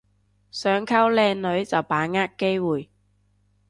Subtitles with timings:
[0.49, 2.89] 想溝靚女就把握機會